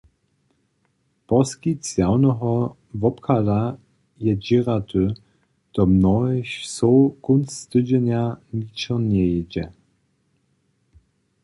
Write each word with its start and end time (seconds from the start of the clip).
Poskitk 1.27 1.83
zjawneho 1.91 2.53
wobchada 3.01 3.61
je 4.25 4.33
dźěraty, 4.45 5.05
do 5.73 5.83
mnohich 5.93 6.51
wsow 6.63 6.97
kónc 7.25 7.49
tydźenja 7.69 8.23
ničo 8.57 8.95
njejězdźi. 9.09 9.63